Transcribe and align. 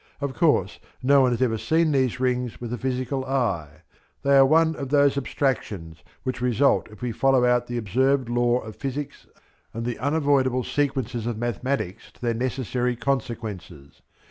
Of 0.19 0.33
course 0.33 0.79
no 1.03 1.21
one 1.21 1.29
has 1.29 1.43
ever 1.43 1.59
seen 1.59 1.91
these 1.91 2.19
rings 2.19 2.59
with 2.59 2.71
the 2.71 2.77
physical 2.79 3.23
eye. 3.23 3.83
They 4.23 4.35
are 4.35 4.45
one 4.47 4.75
of 4.77 4.89
those 4.89 5.15
abstractions 5.15 6.03
which 6.23 6.41
result 6.41 6.89
if 6.89 7.03
we 7.03 7.11
follow 7.11 7.45
out 7.45 7.67
the 7.67 7.77
observed 7.77 8.27
law 8.27 8.61
of 8.61 8.75
physics 8.75 9.27
and 9.75 9.85
the 9.85 9.99
unavoidable 9.99 10.63
sequences 10.63 11.27
of 11.27 11.37
mathematics 11.37 12.11
to 12.13 12.21
their 12.21 12.33
necessary 12.33 12.95
consequences. 12.95 14.01